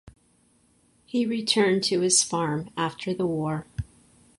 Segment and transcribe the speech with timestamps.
[1.05, 3.67] He returned to his farm after the war.